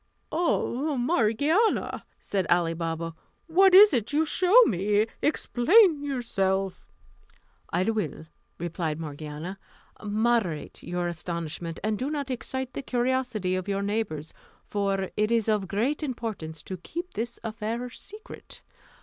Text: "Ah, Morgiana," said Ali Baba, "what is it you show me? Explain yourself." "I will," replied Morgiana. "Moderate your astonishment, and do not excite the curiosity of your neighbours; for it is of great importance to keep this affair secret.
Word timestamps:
"Ah, 0.31 0.95
Morgiana," 0.95 2.03
said 2.19 2.47
Ali 2.49 2.73
Baba, 2.73 3.13
"what 3.45 3.75
is 3.75 3.93
it 3.93 4.11
you 4.11 4.25
show 4.25 4.59
me? 4.63 5.05
Explain 5.21 6.01
yourself." 6.03 6.87
"I 7.71 7.83
will," 7.83 8.25
replied 8.57 8.99
Morgiana. 8.99 9.59
"Moderate 10.03 10.81
your 10.81 11.07
astonishment, 11.07 11.79
and 11.83 11.99
do 11.99 12.09
not 12.09 12.31
excite 12.31 12.73
the 12.73 12.81
curiosity 12.81 13.53
of 13.53 13.67
your 13.67 13.83
neighbours; 13.83 14.33
for 14.65 15.11
it 15.15 15.31
is 15.31 15.47
of 15.47 15.67
great 15.67 16.01
importance 16.01 16.63
to 16.63 16.77
keep 16.77 17.13
this 17.13 17.39
affair 17.43 17.87
secret. 17.91 18.63